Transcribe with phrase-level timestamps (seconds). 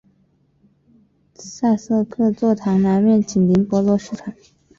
[1.35, 4.33] 萨瑟克座堂南面紧邻博罗市场。